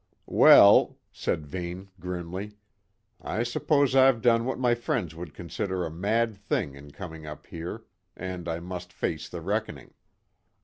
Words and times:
"Well," 0.25 0.97
said 1.11 1.45
Vane 1.45 1.89
grimly, 1.99 2.57
"I 3.21 3.43
suppose 3.43 3.95
I've 3.95 4.19
done 4.23 4.45
what 4.45 4.57
my 4.57 4.73
friends 4.73 5.13
would 5.13 5.35
consider 5.35 5.85
a 5.85 5.91
mad 5.91 6.35
thing 6.35 6.73
in 6.73 6.89
coming 6.89 7.27
up 7.27 7.45
here, 7.45 7.83
and 8.17 8.47
I 8.47 8.61
must 8.61 8.91
face 8.91 9.29
the 9.29 9.41
reckoning." 9.41 9.93